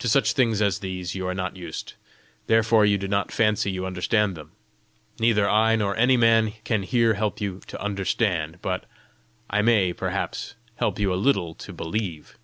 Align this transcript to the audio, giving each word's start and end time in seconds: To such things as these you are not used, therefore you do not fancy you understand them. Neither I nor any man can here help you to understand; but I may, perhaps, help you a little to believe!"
To 0.00 0.08
such 0.08 0.32
things 0.32 0.60
as 0.60 0.80
these 0.80 1.14
you 1.14 1.24
are 1.28 1.36
not 1.36 1.56
used, 1.56 1.92
therefore 2.48 2.84
you 2.84 2.98
do 2.98 3.06
not 3.06 3.30
fancy 3.30 3.70
you 3.70 3.86
understand 3.86 4.36
them. 4.36 4.50
Neither 5.20 5.48
I 5.48 5.76
nor 5.76 5.94
any 5.94 6.16
man 6.16 6.54
can 6.64 6.82
here 6.82 7.14
help 7.14 7.40
you 7.40 7.60
to 7.68 7.80
understand; 7.80 8.58
but 8.60 8.86
I 9.48 9.62
may, 9.62 9.92
perhaps, 9.92 10.56
help 10.74 10.98
you 10.98 11.14
a 11.14 11.14
little 11.14 11.54
to 11.54 11.72
believe!" 11.72 12.36